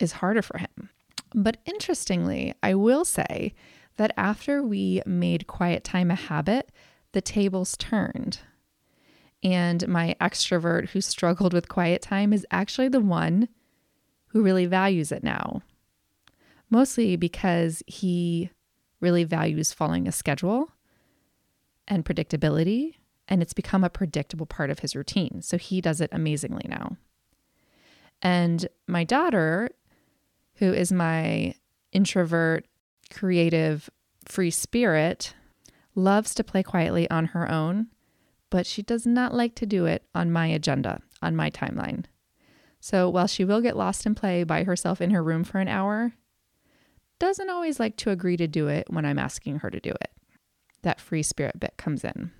is 0.00 0.12
harder 0.12 0.42
for 0.42 0.58
him. 0.58 0.90
But 1.34 1.58
interestingly, 1.64 2.54
I 2.62 2.74
will 2.74 3.04
say 3.04 3.54
that 3.98 4.12
after 4.16 4.62
we 4.62 5.02
made 5.04 5.46
quiet 5.46 5.84
time 5.84 6.10
a 6.10 6.14
habit, 6.14 6.72
the 7.12 7.20
tables 7.20 7.76
turned. 7.76 8.40
And 9.42 9.86
my 9.86 10.16
extrovert 10.20 10.90
who 10.90 11.00
struggled 11.00 11.52
with 11.52 11.68
quiet 11.68 12.00
time 12.00 12.32
is 12.32 12.46
actually 12.50 12.88
the 12.88 13.00
one 13.00 13.48
who 14.28 14.42
really 14.42 14.66
values 14.66 15.12
it 15.12 15.22
now. 15.22 15.62
Mostly 16.70 17.16
because 17.16 17.82
he 17.86 18.50
really 19.00 19.24
values 19.24 19.72
following 19.72 20.08
a 20.08 20.12
schedule 20.12 20.72
and 21.86 22.04
predictability, 22.04 22.94
and 23.26 23.42
it's 23.42 23.52
become 23.52 23.84
a 23.84 23.90
predictable 23.90 24.46
part 24.46 24.70
of 24.70 24.80
his 24.80 24.94
routine. 24.94 25.40
So 25.42 25.56
he 25.56 25.80
does 25.80 26.00
it 26.00 26.10
amazingly 26.12 26.66
now. 26.68 26.96
And 28.20 28.68
my 28.86 29.04
daughter, 29.04 29.70
who 30.54 30.72
is 30.72 30.92
my 30.92 31.54
introvert, 31.92 32.66
creative, 33.12 33.90
free 34.24 34.50
spirit, 34.50 35.34
loves 35.94 36.34
to 36.34 36.44
play 36.44 36.62
quietly 36.62 37.08
on 37.10 37.26
her 37.26 37.50
own 37.50 37.88
but 38.50 38.66
she 38.66 38.82
does 38.82 39.06
not 39.06 39.34
like 39.34 39.54
to 39.56 39.66
do 39.66 39.86
it 39.86 40.04
on 40.14 40.32
my 40.32 40.46
agenda, 40.46 41.00
on 41.22 41.36
my 41.36 41.50
timeline. 41.50 42.04
So 42.80 43.08
while 43.08 43.26
she 43.26 43.44
will 43.44 43.60
get 43.60 43.76
lost 43.76 44.06
in 44.06 44.14
play 44.14 44.44
by 44.44 44.64
herself 44.64 45.00
in 45.00 45.10
her 45.10 45.22
room 45.22 45.44
for 45.44 45.58
an 45.58 45.68
hour, 45.68 46.12
doesn't 47.18 47.50
always 47.50 47.80
like 47.80 47.96
to 47.96 48.10
agree 48.10 48.36
to 48.36 48.46
do 48.46 48.68
it 48.68 48.86
when 48.88 49.04
I'm 49.04 49.18
asking 49.18 49.58
her 49.58 49.70
to 49.70 49.80
do 49.80 49.90
it. 49.90 50.10
That 50.82 51.00
free 51.00 51.22
spirit 51.22 51.58
bit 51.58 51.74
comes 51.76 52.04
in. 52.04 52.30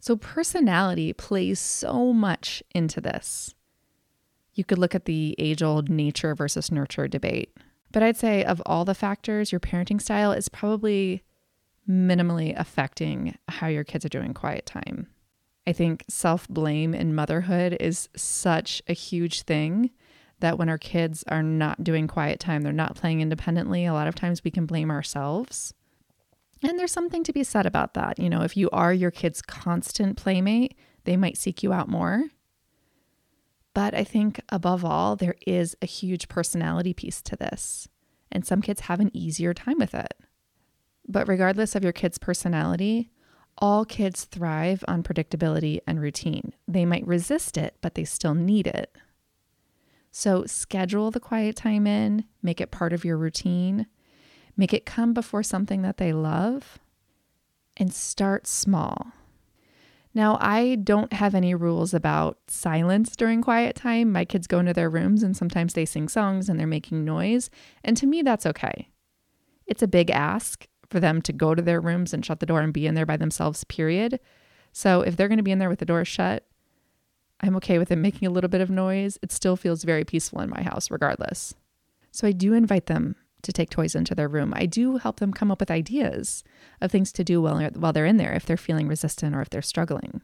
So 0.00 0.16
personality 0.16 1.12
plays 1.12 1.60
so 1.60 2.12
much 2.12 2.62
into 2.74 3.00
this. 3.00 3.54
You 4.54 4.64
could 4.64 4.78
look 4.78 4.94
at 4.94 5.04
the 5.04 5.34
age 5.38 5.62
old 5.62 5.88
nature 5.88 6.34
versus 6.34 6.72
nurture 6.72 7.06
debate. 7.06 7.56
But 7.92 8.02
I'd 8.02 8.16
say 8.16 8.44
of 8.44 8.62
all 8.66 8.84
the 8.84 8.94
factors, 8.94 9.52
your 9.52 9.60
parenting 9.60 10.00
style 10.00 10.32
is 10.32 10.48
probably 10.48 11.22
minimally 11.88 12.58
affecting 12.58 13.36
how 13.48 13.68
your 13.68 13.84
kids 13.84 14.04
are 14.04 14.10
doing 14.10 14.34
quiet 14.34 14.66
time. 14.66 15.06
I 15.66 15.72
think 15.72 16.04
self 16.08 16.48
blame 16.48 16.94
in 16.94 17.14
motherhood 17.14 17.76
is 17.80 18.08
such 18.16 18.82
a 18.88 18.92
huge 18.92 19.42
thing 19.42 19.90
that 20.40 20.58
when 20.58 20.68
our 20.68 20.78
kids 20.78 21.24
are 21.28 21.42
not 21.42 21.82
doing 21.82 22.06
quiet 22.06 22.38
time, 22.38 22.62
they're 22.62 22.72
not 22.72 22.94
playing 22.94 23.20
independently, 23.20 23.86
a 23.86 23.92
lot 23.92 24.06
of 24.06 24.14
times 24.14 24.44
we 24.44 24.50
can 24.50 24.66
blame 24.66 24.90
ourselves. 24.90 25.72
And 26.62 26.78
there's 26.78 26.92
something 26.92 27.24
to 27.24 27.32
be 27.32 27.44
said 27.44 27.66
about 27.66 27.94
that. 27.94 28.18
You 28.18 28.28
know, 28.28 28.42
if 28.42 28.56
you 28.56 28.68
are 28.70 28.92
your 28.92 29.10
kid's 29.10 29.42
constant 29.42 30.16
playmate, 30.16 30.76
they 31.04 31.16
might 31.16 31.36
seek 31.36 31.62
you 31.62 31.72
out 31.72 31.88
more. 31.88 32.24
But 33.76 33.94
I 33.94 34.04
think 34.04 34.40
above 34.48 34.86
all, 34.86 35.16
there 35.16 35.34
is 35.46 35.76
a 35.82 35.86
huge 35.86 36.30
personality 36.30 36.94
piece 36.94 37.20
to 37.20 37.36
this. 37.36 37.88
And 38.32 38.42
some 38.42 38.62
kids 38.62 38.80
have 38.80 39.00
an 39.00 39.14
easier 39.14 39.52
time 39.52 39.76
with 39.76 39.94
it. 39.94 40.14
But 41.06 41.28
regardless 41.28 41.74
of 41.74 41.84
your 41.84 41.92
kid's 41.92 42.16
personality, 42.16 43.10
all 43.58 43.84
kids 43.84 44.24
thrive 44.24 44.82
on 44.88 45.02
predictability 45.02 45.80
and 45.86 46.00
routine. 46.00 46.54
They 46.66 46.86
might 46.86 47.06
resist 47.06 47.58
it, 47.58 47.76
but 47.82 47.96
they 47.96 48.04
still 48.04 48.32
need 48.32 48.66
it. 48.66 48.96
So 50.10 50.46
schedule 50.46 51.10
the 51.10 51.20
quiet 51.20 51.54
time 51.54 51.86
in, 51.86 52.24
make 52.42 52.62
it 52.62 52.70
part 52.70 52.94
of 52.94 53.04
your 53.04 53.18
routine, 53.18 53.88
make 54.56 54.72
it 54.72 54.86
come 54.86 55.12
before 55.12 55.42
something 55.42 55.82
that 55.82 55.98
they 55.98 56.14
love, 56.14 56.78
and 57.76 57.92
start 57.92 58.46
small. 58.46 59.12
Now, 60.16 60.38
I 60.40 60.76
don't 60.76 61.12
have 61.12 61.34
any 61.34 61.54
rules 61.54 61.92
about 61.92 62.38
silence 62.48 63.14
during 63.16 63.42
quiet 63.42 63.76
time. 63.76 64.10
My 64.10 64.24
kids 64.24 64.46
go 64.46 64.58
into 64.58 64.72
their 64.72 64.88
rooms 64.88 65.22
and 65.22 65.36
sometimes 65.36 65.74
they 65.74 65.84
sing 65.84 66.08
songs 66.08 66.48
and 66.48 66.58
they're 66.58 66.66
making 66.66 67.04
noise. 67.04 67.50
And 67.84 67.98
to 67.98 68.06
me, 68.06 68.22
that's 68.22 68.46
okay. 68.46 68.88
It's 69.66 69.82
a 69.82 69.86
big 69.86 70.10
ask 70.10 70.66
for 70.88 71.00
them 71.00 71.20
to 71.20 71.34
go 71.34 71.54
to 71.54 71.60
their 71.60 71.82
rooms 71.82 72.14
and 72.14 72.24
shut 72.24 72.40
the 72.40 72.46
door 72.46 72.62
and 72.62 72.72
be 72.72 72.86
in 72.86 72.94
there 72.94 73.04
by 73.04 73.18
themselves, 73.18 73.64
period. 73.64 74.18
So 74.72 75.02
if 75.02 75.18
they're 75.18 75.28
going 75.28 75.36
to 75.36 75.42
be 75.42 75.50
in 75.50 75.58
there 75.58 75.68
with 75.68 75.80
the 75.80 75.84
door 75.84 76.02
shut, 76.06 76.46
I'm 77.40 77.54
okay 77.56 77.78
with 77.78 77.90
them 77.90 78.00
making 78.08 78.26
a 78.26 78.32
little 78.32 78.48
bit 78.48 78.62
of 78.62 78.70
noise. 78.70 79.18
It 79.20 79.32
still 79.32 79.54
feels 79.54 79.84
very 79.84 80.06
peaceful 80.06 80.40
in 80.40 80.48
my 80.48 80.62
house, 80.62 80.90
regardless. 80.90 81.54
So 82.10 82.26
I 82.26 82.32
do 82.32 82.54
invite 82.54 82.86
them 82.86 83.16
to 83.46 83.52
take 83.52 83.70
toys 83.70 83.94
into 83.94 84.14
their 84.14 84.28
room. 84.28 84.52
I 84.54 84.66
do 84.66 84.98
help 84.98 85.18
them 85.18 85.32
come 85.32 85.50
up 85.50 85.60
with 85.60 85.70
ideas 85.70 86.44
of 86.80 86.90
things 86.90 87.10
to 87.12 87.24
do 87.24 87.40
while, 87.40 87.62
while 87.70 87.92
they're 87.92 88.06
in 88.06 88.18
there 88.18 88.34
if 88.34 88.44
they're 88.44 88.56
feeling 88.56 88.86
resistant 88.86 89.34
or 89.34 89.40
if 89.40 89.50
they're 89.50 89.62
struggling. 89.62 90.20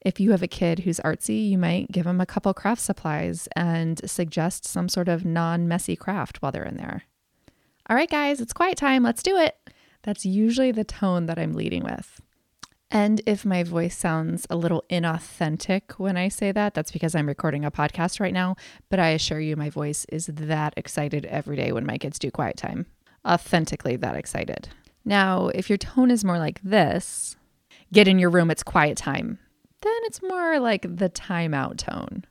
If 0.00 0.20
you 0.20 0.30
have 0.30 0.42
a 0.42 0.48
kid 0.48 0.80
who's 0.80 1.00
artsy, 1.00 1.48
you 1.50 1.58
might 1.58 1.90
give 1.90 2.04
them 2.04 2.20
a 2.20 2.26
couple 2.26 2.54
craft 2.54 2.80
supplies 2.80 3.48
and 3.56 4.00
suggest 4.08 4.64
some 4.64 4.88
sort 4.88 5.08
of 5.08 5.24
non 5.24 5.66
messy 5.66 5.96
craft 5.96 6.40
while 6.40 6.52
they're 6.52 6.64
in 6.64 6.76
there. 6.76 7.02
All 7.90 7.96
right, 7.96 8.08
guys, 8.08 8.40
it's 8.40 8.52
quiet 8.52 8.78
time. 8.78 9.02
Let's 9.02 9.22
do 9.22 9.36
it. 9.36 9.56
That's 10.02 10.24
usually 10.24 10.72
the 10.72 10.84
tone 10.84 11.26
that 11.26 11.38
I'm 11.38 11.54
leading 11.54 11.82
with. 11.82 12.20
And 12.90 13.20
if 13.26 13.44
my 13.44 13.64
voice 13.64 13.96
sounds 13.96 14.46
a 14.48 14.56
little 14.56 14.84
inauthentic 14.90 15.98
when 15.98 16.16
I 16.16 16.28
say 16.28 16.52
that, 16.52 16.72
that's 16.72 16.90
because 16.90 17.14
I'm 17.14 17.26
recording 17.26 17.64
a 17.64 17.70
podcast 17.70 18.18
right 18.18 18.32
now. 18.32 18.56
But 18.88 18.98
I 18.98 19.10
assure 19.10 19.40
you, 19.40 19.56
my 19.56 19.68
voice 19.68 20.06
is 20.08 20.26
that 20.26 20.72
excited 20.76 21.26
every 21.26 21.56
day 21.56 21.72
when 21.72 21.84
my 21.84 21.98
kids 21.98 22.18
do 22.18 22.30
quiet 22.30 22.56
time. 22.56 22.86
Authentically 23.26 23.96
that 23.96 24.16
excited. 24.16 24.70
Now, 25.04 25.48
if 25.48 25.68
your 25.68 25.78
tone 25.78 26.10
is 26.10 26.24
more 26.24 26.38
like 26.38 26.60
this, 26.62 27.36
get 27.92 28.08
in 28.08 28.18
your 28.18 28.30
room, 28.30 28.50
it's 28.50 28.62
quiet 28.62 28.96
time, 28.96 29.38
then 29.82 29.98
it's 30.04 30.22
more 30.22 30.58
like 30.58 30.82
the 30.82 31.10
timeout 31.10 31.78
tone. 31.78 32.24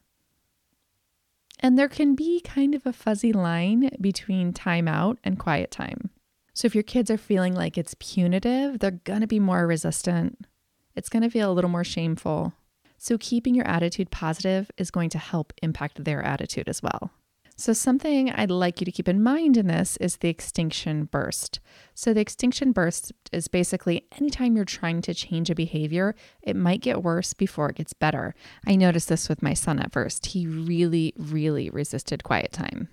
And 1.59 1.77
there 1.77 1.87
can 1.87 2.15
be 2.15 2.39
kind 2.41 2.75
of 2.75 2.85
a 2.85 2.93
fuzzy 2.93 3.33
line 3.33 3.89
between 3.99 4.53
timeout 4.53 5.17
and 5.23 5.39
quiet 5.39 5.71
time. 5.71 6.11
So 6.57 6.65
if 6.65 6.73
your 6.73 6.83
kids 6.83 7.11
are 7.11 7.19
feeling 7.19 7.53
like 7.53 7.77
it's 7.77 7.93
punitive, 7.99 8.79
they're 8.79 8.89
going 8.89 9.21
to 9.21 9.27
be 9.27 9.39
more 9.39 9.67
resistant. 9.67 10.47
It's 10.95 11.07
going 11.07 11.21
to 11.21 11.29
feel 11.29 11.51
a 11.51 11.53
little 11.53 11.69
more 11.69 11.83
shameful. 11.83 12.51
So 12.97 13.19
keeping 13.19 13.53
your 13.53 13.67
attitude 13.67 14.09
positive 14.09 14.71
is 14.75 14.89
going 14.89 15.11
to 15.11 15.19
help 15.19 15.53
impact 15.61 16.03
their 16.03 16.23
attitude 16.23 16.67
as 16.67 16.81
well. 16.81 17.11
So, 17.59 17.73
something 17.73 18.31
I'd 18.31 18.51
like 18.51 18.81
you 18.81 18.85
to 18.85 18.91
keep 18.91 19.07
in 19.07 19.21
mind 19.21 19.57
in 19.57 19.67
this 19.67 19.97
is 19.97 20.17
the 20.17 20.29
extinction 20.29 21.05
burst. 21.05 21.59
So, 21.95 22.13
the 22.13 22.21
extinction 22.21 22.71
burst 22.71 23.11
is 23.31 23.47
basically 23.47 24.05
anytime 24.19 24.55
you're 24.55 24.65
trying 24.65 25.01
to 25.03 25.13
change 25.15 25.49
a 25.49 25.55
behavior, 25.55 26.13
it 26.43 26.55
might 26.55 26.81
get 26.81 27.01
worse 27.01 27.33
before 27.33 27.69
it 27.69 27.77
gets 27.77 27.93
better. 27.93 28.35
I 28.67 28.75
noticed 28.75 29.09
this 29.09 29.27
with 29.27 29.41
my 29.41 29.55
son 29.55 29.79
at 29.79 29.91
first. 29.91 30.27
He 30.27 30.45
really, 30.45 31.13
really 31.17 31.71
resisted 31.71 32.23
quiet 32.23 32.51
time. 32.51 32.89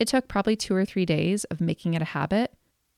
It 0.00 0.08
took 0.08 0.26
probably 0.26 0.56
two 0.56 0.74
or 0.74 0.84
three 0.84 1.06
days 1.06 1.44
of 1.44 1.60
making 1.60 1.94
it 1.94 2.02
a 2.02 2.06
habit 2.06 2.52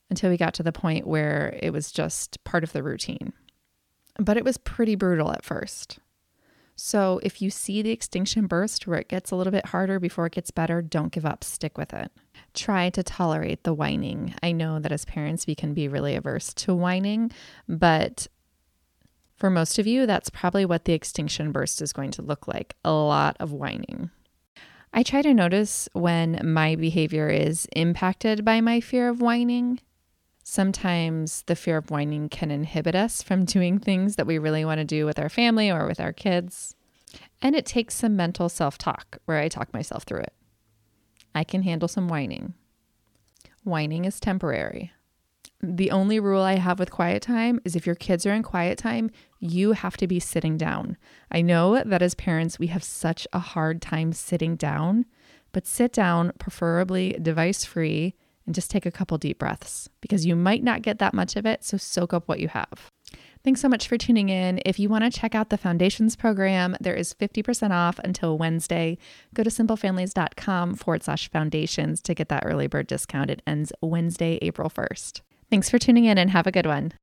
until 0.09 0.29
we 0.29 0.37
got 0.37 0.53
to 0.55 0.63
the 0.63 0.71
point 0.71 1.07
where 1.07 1.57
it 1.61 1.71
was 1.71 1.91
just 1.91 2.43
part 2.43 2.63
of 2.63 2.73
the 2.73 2.83
routine. 2.83 3.33
But 4.17 4.37
it 4.37 4.45
was 4.45 4.57
pretty 4.57 4.95
brutal 4.95 5.31
at 5.31 5.43
first. 5.43 5.99
So 6.75 7.19
if 7.23 7.41
you 7.41 7.49
see 7.49 7.81
the 7.81 7.91
extinction 7.91 8.47
burst 8.47 8.87
where 8.87 8.99
it 8.99 9.07
gets 9.07 9.31
a 9.31 9.35
little 9.35 9.51
bit 9.51 9.67
harder 9.67 9.99
before 9.99 10.25
it 10.25 10.33
gets 10.33 10.51
better, 10.51 10.81
don't 10.81 11.11
give 11.11 11.25
up, 11.25 11.43
stick 11.43 11.77
with 11.77 11.93
it. 11.93 12.11
Try 12.53 12.89
to 12.91 13.03
tolerate 13.03 13.63
the 13.63 13.73
whining. 13.73 14.33
I 14.41 14.51
know 14.51 14.79
that 14.79 14.91
as 14.91 15.05
parents, 15.05 15.45
we 15.45 15.55
can 15.55 15.73
be 15.73 15.87
really 15.87 16.15
averse 16.15 16.53
to 16.55 16.73
whining, 16.73 17.31
but 17.67 18.27
for 19.35 19.49
most 19.49 19.77
of 19.77 19.85
you, 19.85 20.05
that's 20.05 20.29
probably 20.29 20.65
what 20.65 20.85
the 20.85 20.93
extinction 20.93 21.51
burst 21.51 21.81
is 21.81 21.93
going 21.93 22.11
to 22.11 22.21
look 22.21 22.47
like 22.47 22.75
a 22.83 22.91
lot 22.91 23.35
of 23.39 23.51
whining. 23.51 24.09
I 24.93 25.03
try 25.03 25.21
to 25.23 25.33
notice 25.33 25.89
when 25.93 26.39
my 26.43 26.75
behavior 26.75 27.27
is 27.27 27.67
impacted 27.75 28.45
by 28.45 28.61
my 28.61 28.79
fear 28.79 29.09
of 29.09 29.21
whining. 29.21 29.79
Sometimes 30.43 31.43
the 31.43 31.55
fear 31.55 31.77
of 31.77 31.89
whining 31.89 32.29
can 32.29 32.51
inhibit 32.51 32.95
us 32.95 33.23
from 33.23 33.45
doing 33.45 33.79
things 33.79 34.17
that 34.17 34.27
we 34.27 34.37
really 34.37 34.65
want 34.65 34.79
to 34.79 34.85
do 34.85 35.05
with 35.05 35.17
our 35.17 35.29
family 35.29 35.71
or 35.71 35.87
with 35.87 35.99
our 35.99 36.13
kids. 36.13 36.75
And 37.41 37.55
it 37.55 37.65
takes 37.65 37.95
some 37.95 38.15
mental 38.15 38.49
self 38.49 38.77
talk 38.77 39.17
where 39.25 39.39
I 39.39 39.47
talk 39.47 39.73
myself 39.73 40.03
through 40.03 40.21
it. 40.21 40.33
I 41.33 41.43
can 41.43 41.63
handle 41.63 41.87
some 41.87 42.07
whining. 42.07 42.53
Whining 43.63 44.05
is 44.05 44.19
temporary 44.19 44.91
the 45.63 45.91
only 45.91 46.19
rule 46.19 46.41
I 46.41 46.55
have 46.55 46.77
with 46.77 46.91
quiet 46.91 47.23
time 47.23 47.61
is 47.63 47.75
if 47.75 47.85
your 47.85 47.95
kids 47.95 48.25
are 48.25 48.33
in 48.33 48.43
quiet 48.43 48.77
time, 48.77 49.09
you 49.39 49.71
have 49.71 49.95
to 49.97 50.07
be 50.07 50.19
sitting 50.19 50.57
down. 50.57 50.97
I 51.31 51.41
know 51.41 51.81
that 51.81 52.01
as 52.01 52.15
parents, 52.15 52.59
we 52.59 52.67
have 52.67 52.83
such 52.83 53.25
a 53.31 53.39
hard 53.39 53.81
time 53.81 54.11
sitting 54.11 54.57
down, 54.57 55.05
but 55.53 55.65
sit 55.65 55.93
down, 55.93 56.33
preferably 56.37 57.17
device 57.21 57.63
free, 57.63 58.13
and 58.45 58.55
just 58.55 58.71
take 58.71 58.85
a 58.85 58.91
couple 58.91 59.17
deep 59.17 59.39
breaths 59.39 59.89
because 60.01 60.25
you 60.25 60.35
might 60.35 60.63
not 60.63 60.81
get 60.81 60.99
that 60.99 61.13
much 61.13 61.35
of 61.35 61.45
it. 61.45 61.63
So 61.63 61.77
soak 61.77 62.13
up 62.13 62.27
what 62.27 62.39
you 62.39 62.49
have. 62.49 62.89
Thanks 63.43 63.59
so 63.59 63.67
much 63.67 63.87
for 63.87 63.97
tuning 63.97 64.29
in. 64.29 64.61
If 64.65 64.79
you 64.79 64.87
want 64.87 65.03
to 65.03 65.19
check 65.19 65.35
out 65.35 65.49
the 65.49 65.57
Foundations 65.57 66.15
program, 66.15 66.77
there 66.79 66.95
is 66.95 67.13
50% 67.13 67.71
off 67.71 67.99
until 67.99 68.37
Wednesday. 68.37 68.97
Go 69.33 69.43
to 69.43 69.49
simplefamilies.com 69.49 70.75
forward 70.75 71.03
slash 71.03 71.29
foundations 71.29 72.01
to 72.03 72.13
get 72.13 72.29
that 72.29 72.43
early 72.45 72.67
bird 72.67 72.87
discount. 72.87 73.29
It 73.29 73.41
ends 73.45 73.73
Wednesday, 73.81 74.39
April 74.41 74.69
1st. 74.69 75.21
Thanks 75.49 75.69
for 75.69 75.77
tuning 75.77 76.05
in 76.05 76.17
and 76.17 76.31
have 76.31 76.47
a 76.47 76.51
good 76.51 76.65
one. 76.65 76.93